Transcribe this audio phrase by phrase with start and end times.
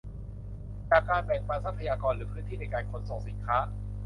[0.89, 3.57] จากการแบ่งปันทรัพยากรหรือพื้นที่ในการขนส่งสินค้า